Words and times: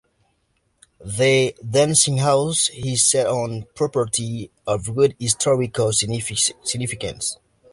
The 1.05 1.53
"Dancing 1.63 2.17
House" 2.17 2.71
is 2.75 3.05
set 3.05 3.27
on 3.27 3.53
a 3.61 3.65
property 3.75 4.49
of 4.65 4.95
great 4.95 5.15
historical 5.19 5.93
significance. 5.93 7.37